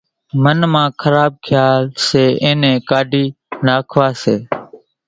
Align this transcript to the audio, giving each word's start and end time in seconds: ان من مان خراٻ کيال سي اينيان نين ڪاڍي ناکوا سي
ان 0.33 0.37
من 0.43 0.59
مان 0.73 0.87
خراٻ 1.01 1.31
کيال 1.45 1.81
سي 2.07 2.23
اينيان 2.43 2.57
نين 2.61 2.75
ڪاڍي 2.89 3.25
ناکوا 3.65 4.07
سي 4.21 4.35